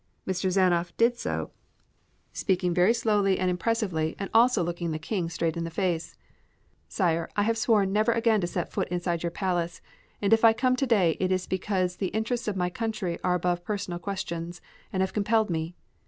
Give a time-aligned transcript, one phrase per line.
[0.27, 0.33] M.
[0.33, 1.51] Zanoff did so,
[2.33, 6.15] speaking very slowly and impressively, and also looking the King straight in the face:
[6.89, 9.79] "Sire, I had sworn never again to set foot inside your palace,
[10.19, 13.63] and if I come today it is because the interests of my country are above
[13.63, 14.59] personal questions,
[14.91, 15.75] and have compelled me.